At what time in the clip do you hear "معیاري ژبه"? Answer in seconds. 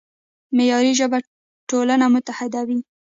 0.57-1.17